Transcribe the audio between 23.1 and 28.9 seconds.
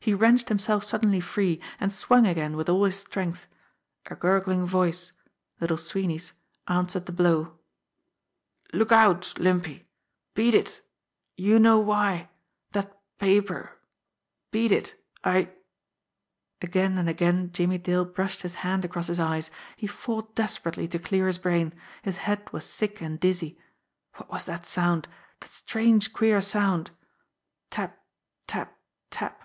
dizzy. What was that sound, that strange, queer sound? Tap, tap,